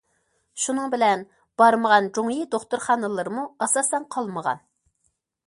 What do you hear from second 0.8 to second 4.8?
بىلەن، بارمىغان جۇڭيى دوختۇرخانىلىرىمۇ ئاساسەن قالمىغان.